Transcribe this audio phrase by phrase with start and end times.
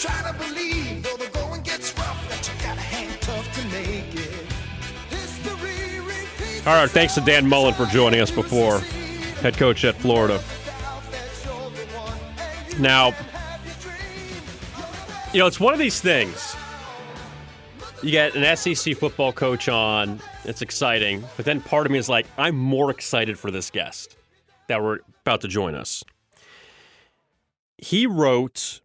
[0.00, 4.14] Try to believe, though the going gets rough, that you gotta hang tough to make
[4.14, 4.46] it.
[6.66, 8.78] All right, thanks to Dan Mullen for joining us before,
[9.42, 10.42] head coach at Florida.
[12.78, 13.08] Now,
[15.34, 16.56] you know, it's one of these things.
[18.02, 22.08] You get an SEC football coach on, it's exciting, but then part of me is
[22.08, 24.16] like, I'm more excited for this guest
[24.68, 26.02] that we're about to join us.
[27.76, 28.80] He wrote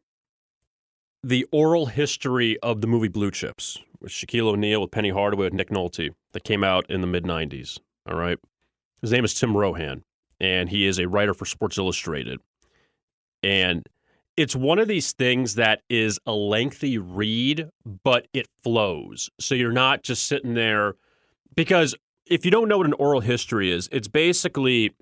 [1.25, 5.53] the oral history of the movie Blue Chips with Shaquille O'Neal, with Penny Hardaway, with
[5.53, 7.79] Nick Nolte, that came out in the mid 90s.
[8.07, 8.37] All right.
[9.01, 10.03] His name is Tim Rohan,
[10.39, 12.41] and he is a writer for Sports Illustrated.
[13.41, 13.89] And
[14.37, 17.69] it's one of these things that is a lengthy read,
[18.03, 19.31] but it flows.
[19.39, 20.93] So you're not just sitting there
[21.55, 21.95] because
[22.27, 24.93] if you don't know what an oral history is, it's basically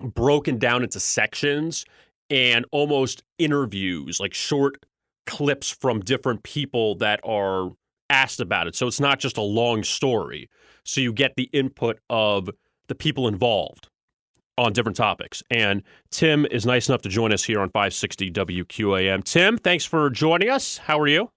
[0.00, 1.84] broken down into sections
[2.30, 4.85] and almost interviews, like short
[5.26, 7.70] clips from different people that are
[8.10, 8.74] asked about it.
[8.74, 10.48] So it's not just a long story.
[10.84, 12.48] So you get the input of
[12.86, 13.88] the people involved
[14.58, 15.42] on different topics.
[15.50, 19.24] And Tim is nice enough to join us here on 560 WQAM.
[19.24, 20.78] Tim, thanks for joining us.
[20.78, 21.30] How are you?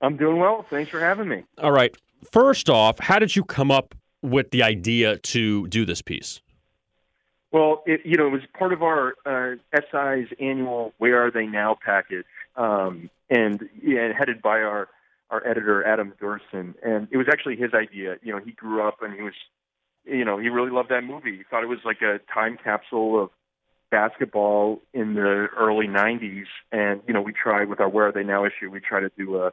[0.00, 0.64] I'm doing well.
[0.70, 1.44] Thanks for having me.
[1.58, 1.96] All right.
[2.30, 6.40] First off, how did you come up with the idea to do this piece?
[7.50, 11.46] Well, it, you know, it was part of our uh, SI's annual "Where Are They
[11.46, 12.26] Now" package,
[12.58, 14.88] um, and yeah, headed by our
[15.30, 16.74] our editor Adam Duerson.
[16.82, 18.16] And it was actually his idea.
[18.22, 19.34] You know, he grew up and he was,
[20.04, 21.36] you know, he really loved that movie.
[21.36, 23.30] He thought it was like a time capsule of
[23.90, 26.46] basketball in the early '90s.
[26.72, 29.10] And you know, we tried with our "Where Are They Now" issue, we tried to
[29.16, 29.52] do a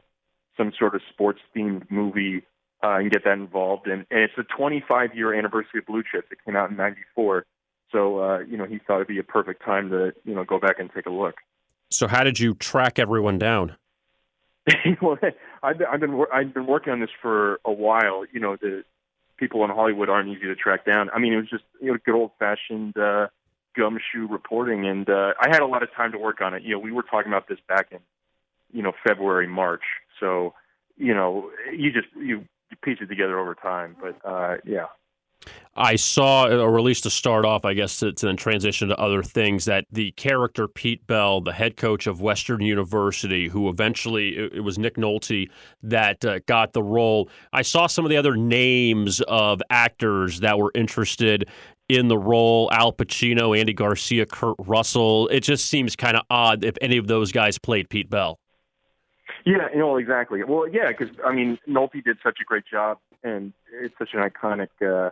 [0.56, 2.42] some sort of sports themed movie
[2.82, 3.86] uh, and get that involved.
[3.86, 6.28] And, and it's the 25 year anniversary of Blue Chips.
[6.30, 7.44] It came out in '94.
[7.92, 10.58] So uh, you know, he thought it'd be a perfect time to you know go
[10.58, 11.36] back and take a look.
[11.90, 13.76] So, how did you track everyone down?
[15.00, 15.18] well,
[15.62, 18.24] I've been, I've been I've been working on this for a while.
[18.32, 18.84] You know, the
[19.36, 21.10] people in Hollywood aren't easy to track down.
[21.10, 23.28] I mean, it was just you know good old fashioned uh,
[23.76, 26.62] gumshoe reporting, and uh, I had a lot of time to work on it.
[26.62, 27.98] You know, we were talking about this back in
[28.72, 29.84] you know February, March.
[30.18, 30.54] So
[30.96, 33.96] you know, you just you, you piece it together over time.
[34.00, 34.86] But uh, yeah.
[35.78, 38.96] I saw, or at least to start off, I guess, to, to then transition to
[38.96, 44.36] other things, that the character Pete Bell, the head coach of Western University, who eventually,
[44.36, 45.50] it, it was Nick Nolte
[45.82, 47.28] that uh, got the role.
[47.52, 51.46] I saw some of the other names of actors that were interested
[51.88, 55.28] in the role Al Pacino, Andy Garcia, Kurt Russell.
[55.28, 58.38] It just seems kind of odd if any of those guys played Pete Bell.
[59.44, 60.42] Yeah, you know exactly.
[60.42, 64.20] Well, yeah, because I mean, Nolte did such a great job, and it's such an
[64.20, 65.10] iconic, uh,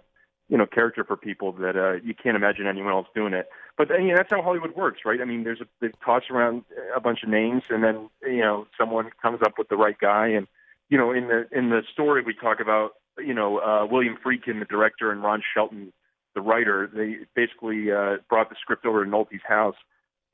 [0.48, 3.48] you know, character for people that uh, you can't imagine anyone else doing it.
[3.76, 5.20] But you know, that's how Hollywood works, right?
[5.20, 8.66] I mean, there's a they toss around a bunch of names, and then you know,
[8.78, 10.28] someone comes up with the right guy.
[10.28, 10.46] And
[10.88, 14.58] you know, in the in the story we talk about, you know, uh, William Friedkin,
[14.58, 15.92] the director, and Ron Shelton,
[16.34, 16.90] the writer.
[16.92, 19.76] They basically uh, brought the script over to Nolte's house,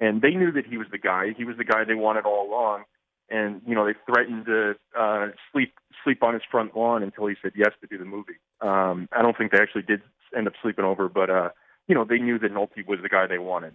[0.01, 1.35] and they knew that he was the guy.
[1.37, 2.85] He was the guy they wanted all along
[3.31, 5.73] and you know they threatened to uh, sleep
[6.03, 8.39] sleep on his front lawn until he said yes to do the movie.
[8.61, 10.03] Um, I don't think they actually did
[10.37, 11.51] end up sleeping over, but uh,
[11.89, 13.75] you know they knew that Nolte was the guy they wanted.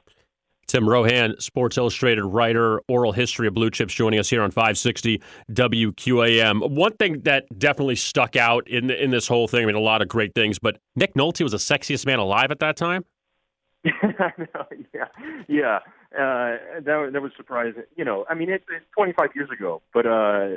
[0.68, 5.22] Tim Rohan, Sports Illustrated writer, oral history of blue chips, joining us here on 560
[5.52, 6.72] WQAM.
[6.72, 10.02] One thing that definitely stuck out in in this whole thing, I mean, a lot
[10.02, 13.06] of great things, but Nick Nolte was the sexiest man alive at that time.
[14.94, 15.08] Yeah,
[15.48, 15.80] yeah.
[16.18, 17.84] Uh, that that was surprising.
[17.98, 20.56] You know, I mean, it, it's 25 years ago, but uh,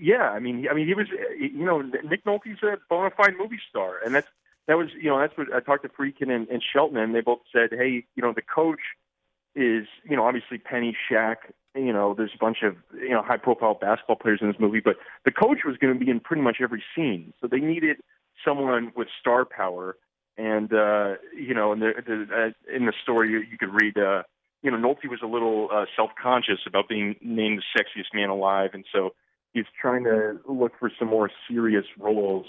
[0.00, 1.06] yeah, I mean, I mean, he was,
[1.38, 4.26] you know, Nick Nolte's a bona fide movie star, and that's
[4.66, 7.22] that was, you know, that's what I talked to Friedkin and, and Shelton, and they
[7.22, 8.80] both said, hey, you know, the coach
[9.54, 11.36] is, you know, obviously Penny, Shaq,
[11.74, 14.80] you know, there's a bunch of, you know, high profile basketball players in this movie,
[14.80, 17.96] but the coach was going to be in pretty much every scene, so they needed
[18.44, 19.96] someone with star power.
[20.36, 23.98] And uh, you know, in the, the uh, in the story, you, you could read
[23.98, 24.22] uh,
[24.62, 28.70] you know, Nolte was a little uh, self-conscious about being named the sexiest man alive,
[28.72, 29.14] and so
[29.58, 32.46] he's trying to look for some more serious roles.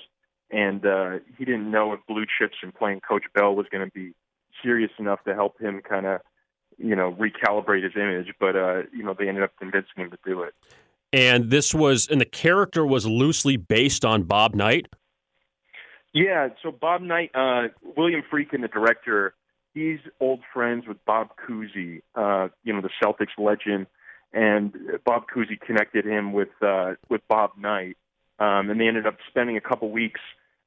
[0.51, 3.91] and uh, he didn't know if Blue Chips and playing Coach Bell was going to
[3.91, 4.13] be
[4.63, 6.21] serious enough to help him kind of,
[6.77, 8.33] you know, recalibrate his image.
[8.39, 10.53] But uh, you know, they ended up convincing him to do it.
[11.11, 14.87] And this was, and the character was loosely based on Bob Knight.
[16.13, 19.33] Yeah, so Bob Knight, uh, William Friedkin, the director,
[19.73, 23.87] he's old friends with Bob Cousy, uh, you know, the Celtics legend,
[24.33, 24.73] and
[25.05, 27.97] Bob Cousy connected him with uh, with Bob Knight,
[28.39, 30.21] um, and they ended up spending a couple weeks.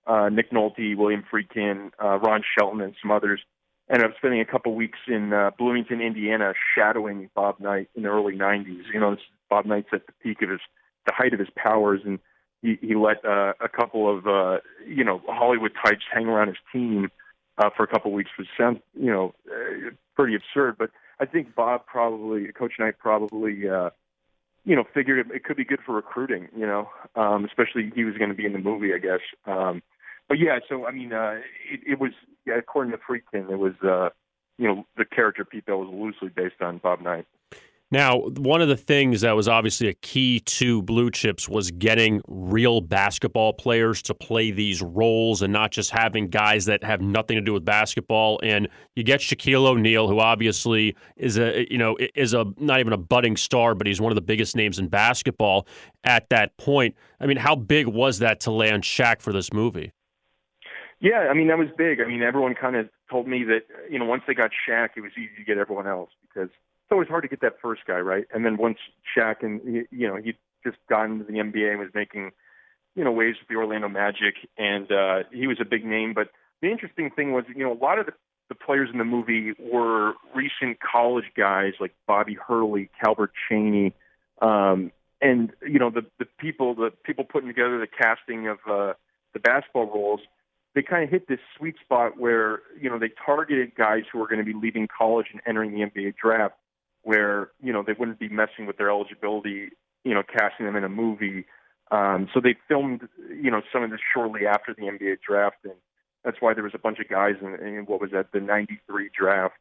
[0.04, 3.40] Uh, Nick Nolte, William Friedkin, uh, Ron Shelton, and some others
[3.88, 8.08] ended up spending a couple weeks in uh, Bloomington, Indiana, shadowing Bob Knight in the
[8.08, 8.82] early '90s.
[8.92, 9.16] You know,
[9.48, 10.60] Bob Knight's at the peak of his,
[11.06, 12.18] the height of his powers, and
[12.62, 16.56] he, he let uh, a couple of uh, you know Hollywood types hang around his
[16.72, 17.10] team
[17.58, 20.76] uh, for a couple of weeks, which sounds you know uh, pretty absurd.
[20.78, 20.90] But
[21.22, 23.90] I think Bob probably, Coach Knight probably, uh,
[24.64, 26.48] you know, figured it, it could be good for recruiting.
[26.56, 29.20] You know, um, especially he was going to be in the movie, I guess.
[29.46, 29.84] Um,
[30.28, 31.38] but yeah, so I mean, uh,
[31.70, 32.10] it, it was
[32.44, 34.08] yeah, according to Friedkin, it was uh,
[34.58, 37.26] you know the character Pete Bell was loosely based on Bob Knight.
[37.92, 42.22] Now, one of the things that was obviously a key to Blue Chips was getting
[42.26, 47.36] real basketball players to play these roles and not just having guys that have nothing
[47.36, 48.40] to do with basketball.
[48.42, 48.66] And
[48.96, 52.96] you get Shaquille O'Neal, who obviously is a you know is a not even a
[52.96, 55.66] budding star, but he's one of the biggest names in basketball
[56.02, 56.96] at that point.
[57.20, 59.92] I mean, how big was that to land Shaq for this movie?
[60.98, 62.00] Yeah, I mean that was big.
[62.00, 65.02] I mean everyone kind of told me that you know once they got Shaq, it
[65.02, 66.48] was easy to get everyone else because
[66.92, 68.26] always hard to get that first guy right.
[68.32, 68.78] And then once
[69.16, 70.34] Shaq and you know he
[70.64, 72.30] just got into the NBA and was making
[72.94, 76.12] you know waves with the Orlando Magic, and uh, he was a big name.
[76.14, 76.28] But
[76.60, 78.12] the interesting thing was you know a lot of the,
[78.48, 83.92] the players in the movie were recent college guys like Bobby Hurley, Calbert Cheaney,
[84.40, 88.92] um, and you know the the people the people putting together the casting of uh,
[89.32, 90.20] the basketball roles
[90.74, 94.26] they kind of hit this sweet spot where you know they targeted guys who were
[94.26, 96.54] going to be leaving college and entering the NBA draft,
[97.02, 99.70] where you know they wouldn't be messing with their eligibility,
[100.04, 101.44] you know, casting them in a movie.
[101.90, 105.74] Um, so they filmed, you know, some of this shortly after the NBA draft, and
[106.24, 109.10] that's why there was a bunch of guys in, in what was that the '93
[109.16, 109.54] draft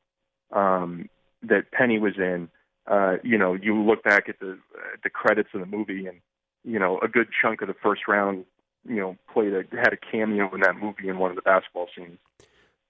[0.51, 1.09] um,
[1.43, 2.49] that Penny was in.
[2.88, 6.19] Uh, you know, you look back at the uh, the credits of the movie, and
[6.63, 8.45] you know, a good chunk of the first round
[8.88, 11.88] you know, played a had a cameo in that movie in one of the basketball
[11.95, 12.17] scenes.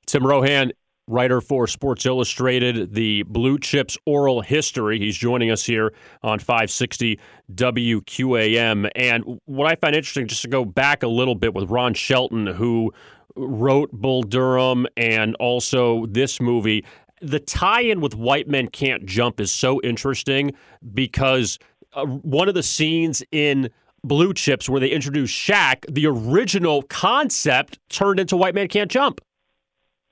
[0.06, 0.72] Tim Rohan,
[1.08, 5.00] writer for Sports Illustrated, the Blue Chips Oral History.
[5.00, 5.94] He's joining us here
[6.24, 7.20] on 560
[7.54, 8.90] WQAM.
[8.96, 12.48] And what I find interesting, just to go back a little bit with Ron Shelton,
[12.48, 12.94] who
[13.36, 16.86] wrote Bull Durham and also this movie.
[17.22, 20.54] The tie in with White Men Can't Jump is so interesting
[20.94, 21.60] because
[21.94, 23.70] uh, one of the scenes in
[24.04, 29.22] Blue Chips, where they introduce Shaq, the original concept turned into White Man Can't Jump.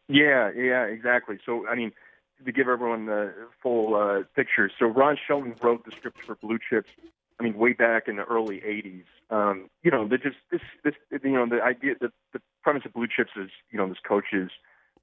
[0.09, 1.37] Yeah, yeah, exactly.
[1.45, 1.91] So, I mean,
[2.45, 6.57] to give everyone the full uh, picture, so Ron Shelton wrote the script for Blue
[6.69, 6.89] Chips.
[7.39, 9.03] I mean, way back in the early '80s.
[9.29, 12.93] Um, you know, the just this, this, you know, the idea, the, the premise of
[12.93, 14.49] Blue Chips is, you know, this coach is,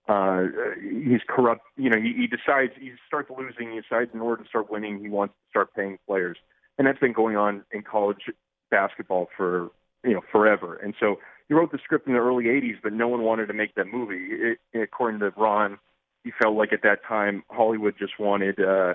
[0.09, 0.43] uh,
[0.83, 1.63] he's corrupt.
[1.77, 3.73] You know, he, he decides he starts losing.
[3.73, 6.37] He decides in order to start winning, he wants to start paying players,
[6.79, 8.29] and that's been going on in college
[8.71, 9.71] basketball for
[10.05, 10.77] you know forever.
[10.77, 11.17] And so
[11.49, 13.87] he wrote the script in the early '80s, but no one wanted to make that
[13.87, 14.29] movie.
[14.31, 15.79] It, according to Ron,
[16.25, 18.95] he felt like at that time Hollywood just wanted uh,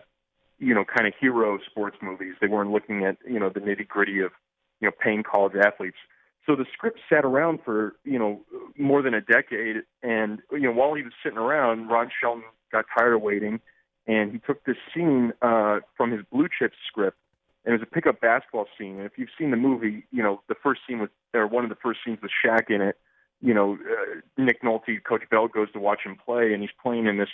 [0.59, 2.35] you know kind of hero sports movies.
[2.41, 4.31] They weren't looking at you know the nitty gritty of
[4.79, 5.97] you know paying college athletes.
[6.45, 8.41] So the script sat around for you know
[8.77, 12.85] more than a decade, and you know while he was sitting around, Ron Shelton got
[12.97, 13.61] tired of waiting,
[14.07, 17.17] and he took this scene uh, from his Blue Chips script
[17.63, 18.97] and it was a pickup basketball scene.
[18.97, 21.69] And if you've seen the movie, you know the first scene was or one of
[21.69, 22.97] the first scenes with Shaq in it.
[23.39, 27.07] You know, uh, Nick Nolte, Coach Bell goes to watch him play, and he's playing
[27.07, 27.29] in this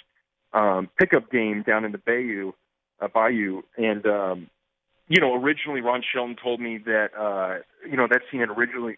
[0.53, 2.53] um, pickup game down in the Bayou,
[3.01, 4.50] uh, Bayou, and um,
[5.10, 8.98] you know, originally Ron Shelton told me that uh, you know that scene had originally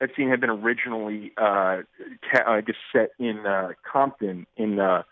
[0.00, 1.82] that scene had been originally uh,
[2.30, 5.02] ca- I guess set in uh, Compton in uh,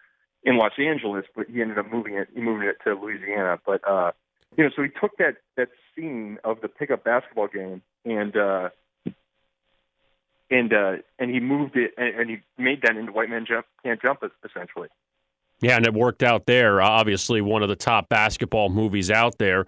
[0.42, 2.28] in Los Angeles, but he ended up moving it.
[2.34, 3.86] He moved it to Louisiana, but.
[3.88, 4.12] uh
[4.56, 8.70] you know, so he took that that scene of the pickup basketball game and uh,
[10.50, 13.66] and uh, and he moved it and, and he made that into White Man Jump
[13.84, 14.88] Can't Jump essentially.
[15.60, 16.80] Yeah, and it worked out there.
[16.80, 19.66] Obviously, one of the top basketball movies out there,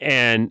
[0.00, 0.50] and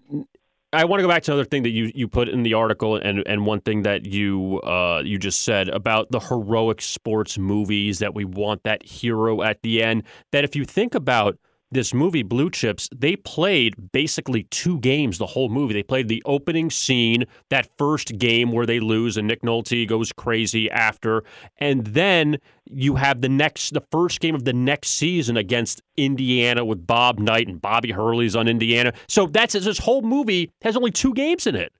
[0.71, 2.95] I want to go back to another thing that you, you put in the article,
[2.95, 7.99] and, and one thing that you uh, you just said about the heroic sports movies
[7.99, 10.03] that we want that hero at the end.
[10.31, 11.39] That if you think about
[11.71, 15.73] this movie Blue Chips, they played basically two games the whole movie.
[15.73, 20.11] They played the opening scene, that first game where they lose and Nick Nolte goes
[20.11, 21.23] crazy after,
[21.57, 26.63] and then you have the next the first game of the next season against Indiana
[26.65, 28.93] with Bob Knight and Bobby Hurley's on Indiana.
[29.07, 31.73] So that's this whole movie has only two games in it.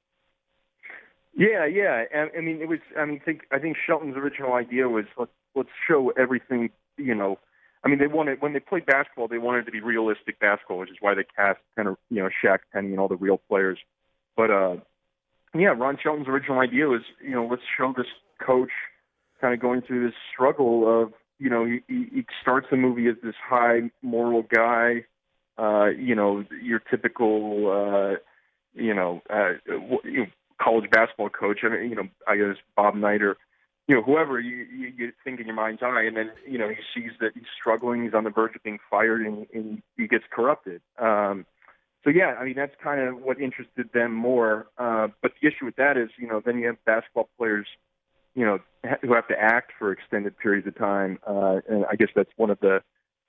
[1.36, 2.04] Yeah, yeah.
[2.14, 2.80] I, I mean, it was.
[2.98, 6.70] I mean, think I think Shelton's original idea was let's let's show everything.
[6.98, 7.40] You know,
[7.84, 10.90] I mean, they wanted when they played basketball, they wanted to be realistic basketball, which
[10.90, 13.80] is why they cast kind of you know Shaq, Penny, and all the real players.
[14.36, 14.78] But uh,
[15.54, 18.08] yeah, Ron Shelton's original idea was you know let's show this
[18.46, 18.72] coach
[19.42, 23.16] kind of going through this struggle of you know he, he starts the movie as
[23.24, 25.06] this high moral guy,
[25.58, 28.18] uh, you know your typical uh,
[28.74, 29.54] you know, uh,
[30.62, 31.60] college basketball coach.
[31.64, 33.38] I mean, you know, I guess Bob Knight or
[33.90, 36.70] you know whoever you, you you think in your mind's eye, and then you know
[36.70, 40.08] he sees that he's struggling, he's on the verge of being fired, and, and he
[40.08, 40.80] gets corrupted.
[41.00, 41.48] Um,
[42.04, 44.68] so yeah, I mean that's kind of what interested them more.
[44.78, 47.66] Uh, but the issue with that is, you know, then you have basketball players,
[48.36, 48.60] you know,
[49.02, 52.52] who have to act for extended periods of time, uh, and I guess that's one
[52.52, 52.84] of the,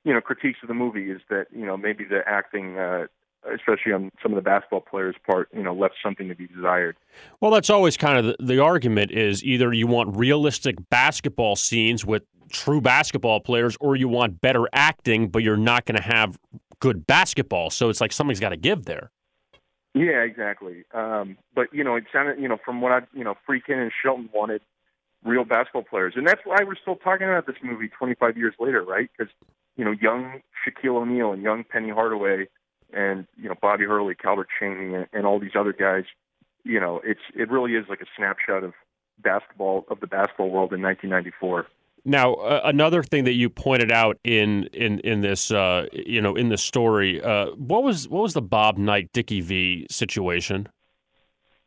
[0.04, 3.06] you know, critiques of the movie is that you know maybe the acting uh,
[3.54, 6.96] especially on some of the basketball players' part, you know, left something to be desired.
[7.40, 12.04] Well, that's always kind of the, the argument is either you want realistic basketball scenes
[12.04, 16.38] with true basketball players, or you want better acting, but you're not going to have
[16.80, 17.70] good basketball.
[17.70, 19.10] So it's like something's got to give there.
[19.94, 20.84] Yeah, exactly.
[20.94, 23.90] Um, but you know, it sounded, you know, from what I, you know, Friedkin and
[24.02, 24.62] Shelton wanted
[25.24, 28.84] real basketball players, and that's why we're still talking about this movie 25 years later,
[28.84, 29.10] right?
[29.16, 29.32] Because
[29.76, 32.48] you know, young Shaquille O'Neal and young Penny Hardaway
[32.92, 36.04] and you know Bobby Hurley, Calbert Cheaney, and, and all these other guys.
[36.64, 38.74] You know, it's it really is like a snapshot of
[39.22, 41.66] basketball of the basketball world in 1994.
[42.04, 46.34] Now, uh, another thing that you pointed out in in in this uh, you know
[46.34, 50.68] in the story, uh, what was what was the Bob Knight Dickie V situation?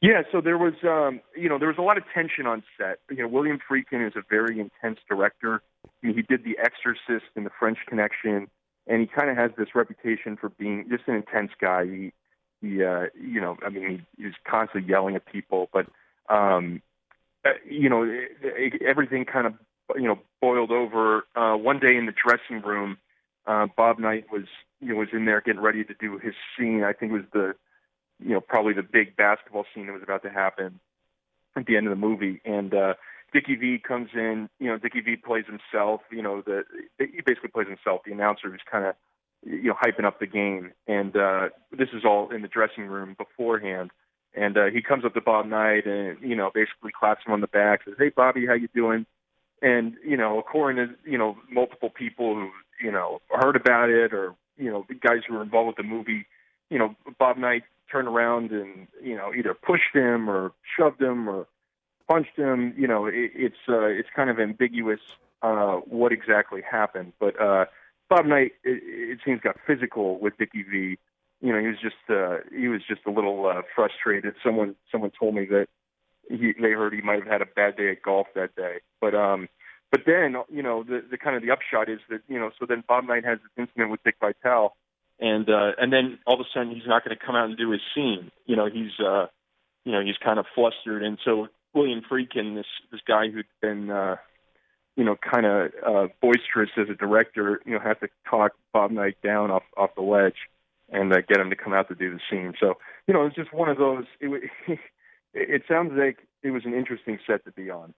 [0.01, 2.99] Yeah, so there was um, you know there was a lot of tension on set.
[3.09, 5.61] You know, William Friedkin is a very intense director.
[5.85, 8.47] I mean, he did The Exorcist and The French Connection
[8.87, 11.85] and he kind of has this reputation for being just an intense guy.
[11.85, 12.13] He,
[12.61, 15.87] he, uh, you know, I mean, he, he's constantly yelling at people, but,
[16.29, 16.81] um,
[17.45, 19.53] uh, you know, it, it, everything kind of,
[19.95, 21.25] you know, boiled over.
[21.35, 22.97] Uh, one day in the dressing room,
[23.45, 24.45] uh, Bob Knight was,
[24.79, 26.83] you know, was in there getting ready to do his scene.
[26.83, 27.55] I think it was the,
[28.23, 30.79] you know, probably the big basketball scene that was about to happen
[31.55, 32.73] at the end of the movie, and.
[32.73, 32.93] uh
[33.33, 34.49] Dickie V comes in.
[34.59, 36.01] You know, Dickie V plays himself.
[36.11, 36.63] You know, the
[36.99, 38.01] he basically plays himself.
[38.05, 38.95] The announcer who's kind of
[39.45, 43.15] you know hyping up the game, and uh, this is all in the dressing room
[43.17, 43.91] beforehand.
[44.35, 47.41] And uh, he comes up to Bob Knight and you know basically claps him on
[47.41, 49.05] the back, says, "Hey, Bobby, how you doing?"
[49.61, 52.49] And you know, according to you know multiple people who
[52.83, 56.25] you know heard about it, or you know guys who were involved with the movie,
[56.69, 61.29] you know, Bob Knight turned around and you know either pushed him or shoved him
[61.29, 61.47] or
[62.09, 62.73] punched him.
[62.77, 64.99] You know, it, it's uh, it's kind of ambiguous
[65.41, 67.13] uh, what exactly happened.
[67.19, 67.65] But uh,
[68.09, 70.97] Bob Knight, it, it seems, got physical with Dickie V.
[71.41, 74.35] You know, he was just uh, he was just a little uh, frustrated.
[74.43, 75.67] Someone someone told me that
[76.29, 78.77] he, they heard he might have had a bad day at golf that day.
[79.01, 79.49] But um,
[79.91, 82.65] but then you know the the kind of the upshot is that you know so
[82.65, 84.75] then Bob Knight has this incident with Dick Vitale.
[85.19, 87.57] And uh, and then all of a sudden he's not going to come out and
[87.57, 88.31] do his scene.
[88.45, 89.27] You know he's uh,
[89.85, 93.89] you know he's kind of flustered, and so William Friedkin, this this guy who'd been
[93.89, 94.17] uh,
[94.95, 98.91] you know kind of uh, boisterous as a director, you know, had to talk Bob
[98.91, 100.35] Knight down off off the ledge
[100.89, 102.53] and uh, get him to come out to do the scene.
[102.59, 102.75] So
[103.07, 104.05] you know, it's just one of those.
[104.19, 104.49] It,
[105.33, 107.93] it sounds like it was an interesting set to be on.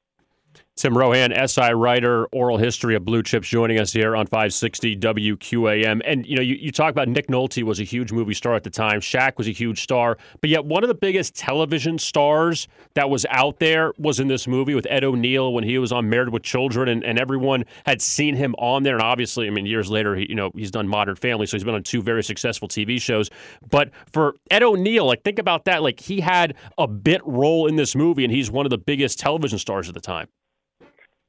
[0.77, 6.01] Tim Rohan, SI writer, oral history of blue chips, joining us here on 560 WQAM.
[6.03, 8.65] And you know, you, you talk about Nick Nolte was a huge movie star at
[8.65, 8.99] the time.
[8.99, 13.25] Shaq was a huge star, but yet one of the biggest television stars that was
[13.29, 16.43] out there was in this movie with Ed O'Neill when he was on Married with
[16.43, 18.95] Children, and, and everyone had seen him on there.
[18.95, 21.63] And obviously, I mean, years later, he, you know, he's done Modern Family, so he's
[21.63, 23.29] been on two very successful TV shows.
[23.69, 25.83] But for Ed O'Neill, like think about that.
[25.83, 29.19] Like he had a bit role in this movie, and he's one of the biggest
[29.19, 30.27] television stars at the time.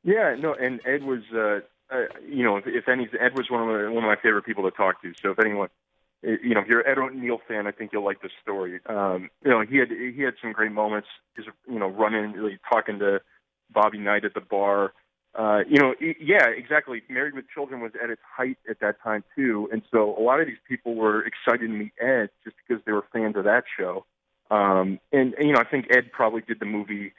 [0.06, 1.58] Yeah, no, and Ed was, uh,
[1.92, 4.44] uh, you know, if, if any, Ed was one of my, one of my favorite
[4.44, 5.12] people to talk to.
[5.20, 5.68] So if anyone,
[6.22, 8.78] you know, if you're an Ed O'Neill fan, I think you'll like this story.
[8.86, 11.08] Um, you know, he had he had some great moments.
[11.36, 13.20] He's, you know, running, really talking to
[13.72, 14.92] Bobby Knight at the bar.
[15.34, 17.02] Uh, you know, yeah, exactly.
[17.10, 20.40] Married with Children was at its height at that time too, and so a lot
[20.40, 23.64] of these people were excited to meet Ed just because they were fans of that
[23.76, 24.06] show.
[24.52, 27.12] Um, and, and you know, I think Ed probably did the movie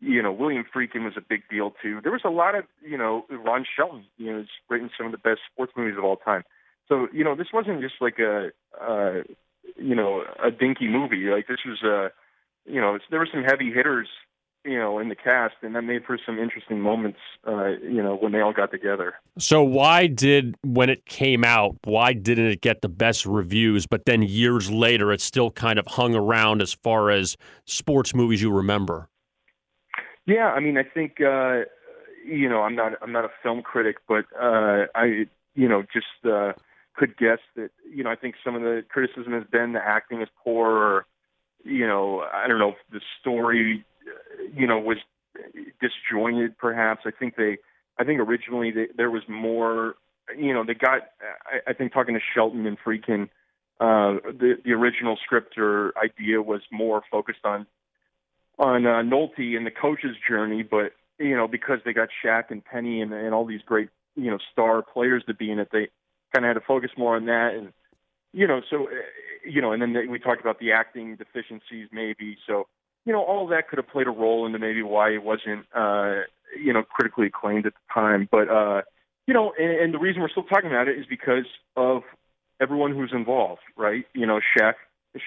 [0.00, 2.00] you know, William Friedkin was a big deal too.
[2.02, 5.12] There was a lot of, you know, Ron Shelton, you know, is written some of
[5.12, 6.44] the best sports movies of all time.
[6.88, 8.50] So you know, this wasn't just like a
[8.80, 9.22] uh,
[9.76, 11.24] you know a dinky movie.
[11.28, 12.10] Like this was a
[12.70, 14.08] you know there were some heavy hitters
[14.64, 17.18] you know in the cast, and that made for some interesting moments.
[17.46, 19.14] Uh, you know when they all got together.
[19.38, 23.86] So why did when it came out, why didn't it get the best reviews?
[23.86, 28.42] But then years later, it still kind of hung around as far as sports movies
[28.42, 29.08] you remember.
[30.26, 31.62] Yeah, I mean, I think uh,
[32.26, 36.06] you know, I'm not I'm not a film critic, but uh, I you know just
[36.24, 36.52] uh,
[36.96, 40.22] could guess that you know I think some of the criticism has been the acting
[40.22, 41.06] is poor, or
[41.64, 43.84] you know I don't know if the story
[44.54, 44.98] you know was
[45.80, 46.58] disjointed.
[46.58, 47.58] Perhaps I think they
[47.98, 49.94] I think originally they, there was more
[50.36, 51.02] you know they got
[51.46, 53.28] I, I think talking to Shelton and Friedkin.
[53.78, 57.66] Uh, the the original script or idea was more focused on
[58.58, 62.64] on uh, Nolte and the coach's journey, but you know because they got Shaq and
[62.64, 65.88] Penny and, and all these great you know star players to be in it, they
[66.34, 67.72] kind of had to focus more on that and
[68.32, 68.90] you know so uh,
[69.44, 72.66] you know and then they, we talked about the acting deficiencies maybe so
[73.04, 76.20] you know all that could have played a role into maybe why it wasn't uh
[76.60, 78.82] you know critically acclaimed at the time but uh
[79.26, 81.46] you know and, and the reason we're still talking about it is because
[81.76, 82.02] of
[82.60, 84.04] everyone who's involved right?
[84.14, 84.74] You know Shaq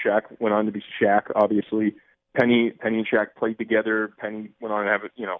[0.06, 1.96] Shaq went on to be Shaq obviously
[2.36, 5.40] Penny Penny and Shaq played together Penny went on to have you know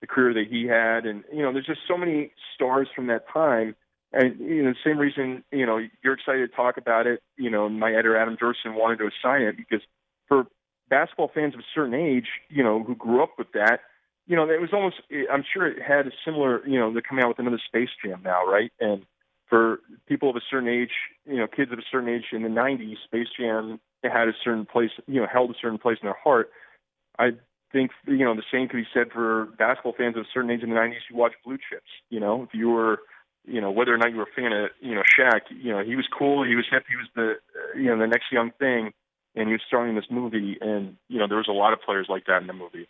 [0.00, 3.28] the career that he had and you know there's just so many stars from that
[3.32, 3.74] time
[4.12, 7.22] and you know, the same reason, you know, you're excited to talk about it.
[7.36, 9.80] You know, my editor Adam Duerson wanted to assign it because
[10.28, 10.46] for
[10.88, 13.80] basketball fans of a certain age, you know, who grew up with that,
[14.26, 14.96] you know, it was almost.
[15.30, 16.66] I'm sure it had a similar.
[16.66, 18.72] You know, they're coming out with another Space Jam now, right?
[18.80, 19.04] And
[19.48, 20.90] for people of a certain age,
[21.24, 24.66] you know, kids of a certain age in the '90s, Space Jam had a certain
[24.66, 24.90] place.
[25.06, 26.50] You know, held a certain place in their heart.
[27.18, 27.30] I
[27.72, 30.62] think you know the same could be said for basketball fans of a certain age
[30.62, 31.90] in the '90s who watched Blue Chips.
[32.10, 33.00] You know, if you were
[33.46, 35.82] you know, whether or not you were a fan of, you know, Shaq, you know,
[35.82, 38.50] he was cool, he was hip, he was the, uh, you know, the next young
[38.58, 38.92] thing,
[39.36, 41.80] and he was starring in this movie, and you know, there was a lot of
[41.82, 42.88] players like that in the movie.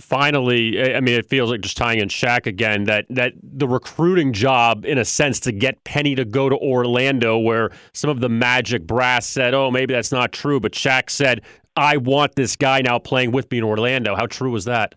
[0.00, 4.32] Finally, I mean, it feels like just tying in Shaq again that that the recruiting
[4.32, 8.28] job, in a sense, to get Penny to go to Orlando, where some of the
[8.28, 11.42] Magic brass said, "Oh, maybe that's not true," but Shaq said,
[11.76, 14.94] "I want this guy now playing with me in Orlando." How true was that?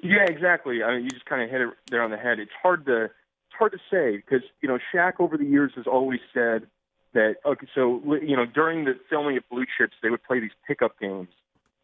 [0.00, 0.82] Yeah, exactly.
[0.82, 2.38] I mean, you just kind of hit it there on the head.
[2.38, 5.86] It's hard to it's hard to say because you know Shaq over the years has
[5.86, 6.66] always said
[7.14, 10.52] that okay, so you know during the filming of Blue Chips, they would play these
[10.66, 11.28] pickup games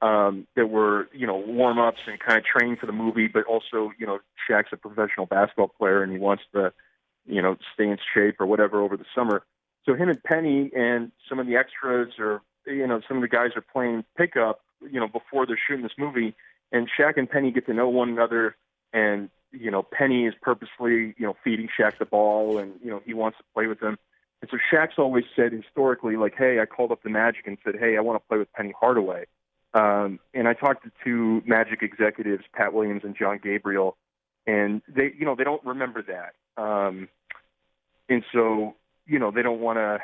[0.02, 3.44] um, that were you know warm ups and kind of training for the movie, but
[3.44, 6.72] also you know Shaq's a professional basketball player and he wants to
[7.26, 9.44] you know stay in shape or whatever over the summer.
[9.86, 13.28] So him and Penny and some of the extras or you know some of the
[13.28, 16.34] guys are playing pickup you know before they're shooting this movie,
[16.72, 18.56] and Shaq and Penny get to know one another
[18.92, 23.00] and you know, Penny is purposely, you know, feeding Shaq the ball and, you know,
[23.04, 23.98] he wants to play with them.
[24.42, 27.76] And so Shaq's always said historically, like, hey, I called up the Magic and said,
[27.78, 29.24] hey, I want to play with Penny Hardaway.
[29.74, 33.96] Um, and I talked to two Magic executives, Pat Williams and John Gabriel,
[34.46, 36.62] and they, you know, they don't remember that.
[36.62, 37.08] Um,
[38.08, 39.98] and so, you know, they don't want to,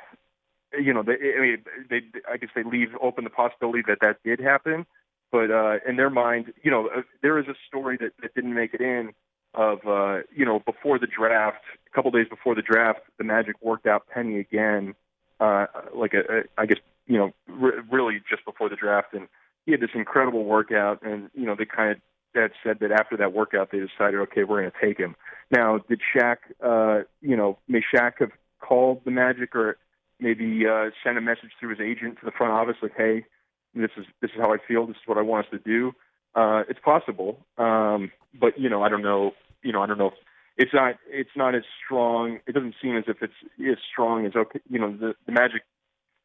[0.83, 4.17] you know, they, I mean, they, I guess they leave open the possibility that that
[4.25, 4.87] did happen.
[5.31, 8.55] But uh, in their mind, you know, uh, there is a story that, that didn't
[8.55, 9.13] make it in
[9.55, 13.57] of uh, you know before the draft, a couple days before the draft, the Magic
[13.61, 14.95] worked out Penny again,
[15.41, 19.29] uh, like a, a I guess you know r- really just before the draft, and
[19.71, 21.99] he had this incredible workout, and you know they kind of
[22.35, 25.15] had said that after that workout they decided, okay, we're going to take him.
[25.51, 28.31] Now, did Shaq, uh, you know, may Shaq have
[28.61, 29.79] called the Magic or
[30.19, 33.25] maybe uh, sent a message through his agent to the front office like, hey,
[33.75, 35.93] this is this is how I feel, this is what I want us to do.
[36.35, 39.33] Uh, it's possible, um, but you know, I don't know.
[39.63, 40.09] You know, I don't know.
[40.09, 40.15] If,
[40.57, 40.97] it's not.
[41.09, 42.41] It's not as strong.
[42.47, 44.61] It doesn't seem as if it's as strong as okay.
[44.69, 45.63] You know, the, the Magic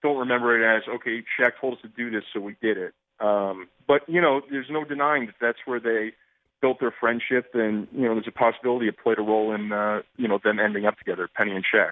[0.02, 1.24] don't remember it as okay.
[1.40, 2.94] Shaq told us to do this, so we did it.
[3.20, 6.14] Um, but you know, there's no denying that that's where they
[6.62, 10.02] built their friendship, and you know, there's a possibility it played a role in uh,
[10.18, 11.92] you know them ending up together, Penny and Shaq.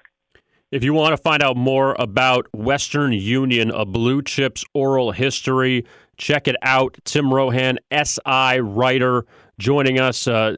[0.72, 5.86] If you want to find out more about Western Union, a blue chips oral history,
[6.18, 6.98] Check it out.
[7.06, 9.26] Tim Rohan, SI writer,
[9.58, 10.28] joining us.
[10.28, 10.58] Uh,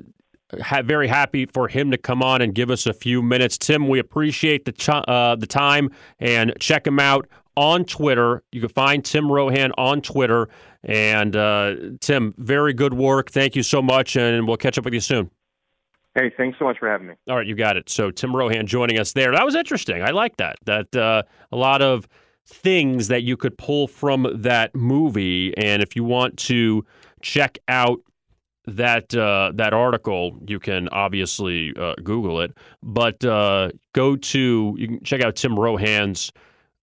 [0.62, 3.58] ha- very happy for him to come on and give us a few minutes.
[3.58, 8.44] Tim, we appreciate the ch- uh, the time and check him out on Twitter.
[8.52, 10.50] You can find Tim Rohan on Twitter.
[10.84, 13.32] And uh, Tim, very good work.
[13.32, 15.32] Thank you so much, and we'll catch up with you soon.
[16.14, 17.16] Hey, thanks so much for having me.
[17.28, 17.90] All right, you got it.
[17.90, 19.32] So Tim Rohan joining us there.
[19.32, 20.02] That was interesting.
[20.02, 20.56] I like that.
[20.66, 22.08] That uh, a lot of
[22.46, 25.58] things that you could pull from that movie.
[25.58, 26.86] And if you want to
[27.22, 28.00] check out
[28.68, 34.88] that uh, that article, you can obviously uh, Google it, but uh, go to you
[34.88, 36.32] can check out Tim Rohan's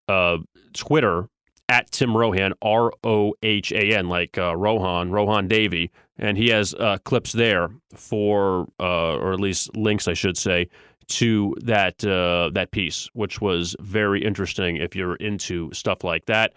[0.08, 0.38] uh,
[0.74, 1.28] Twitter
[1.70, 5.92] at Tim Rohan R O H A N like uh, Rohan Rohan Davey.
[6.18, 10.68] and he has uh, clips there for or at least links, I should say,
[11.08, 16.54] to that that piece, which was very interesting if you're into stuff like that.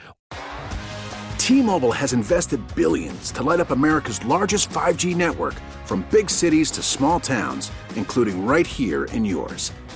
[1.38, 5.52] T-Mobile has invested billions to light up America's largest 5G network
[5.84, 9.70] from big cities to small towns, including right here in yours.